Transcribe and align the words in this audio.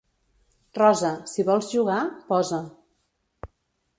Rosa, 0.77 1.09
si 1.33 1.43
vols 1.51 1.69
jugar, 1.75 1.99
posa. 2.31 2.61